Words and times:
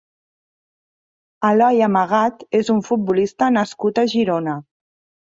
Eloi 1.51 1.85
Amagat 1.89 2.43
és 2.63 2.75
un 2.79 2.83
futbolista 2.91 3.55
nascut 3.63 4.07
a 4.07 4.11
Girona. 4.19 4.61